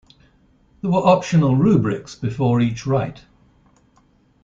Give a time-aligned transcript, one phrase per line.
[0.81, 3.23] There were optional rubrics before each rite.